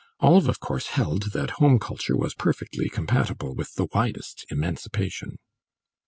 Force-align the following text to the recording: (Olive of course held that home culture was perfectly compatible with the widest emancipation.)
(Olive 0.19 0.47
of 0.49 0.59
course 0.59 0.87
held 0.87 1.31
that 1.33 1.51
home 1.61 1.77
culture 1.77 2.17
was 2.17 2.33
perfectly 2.33 2.89
compatible 2.89 3.53
with 3.53 3.75
the 3.75 3.85
widest 3.93 4.47
emancipation.) 4.49 5.37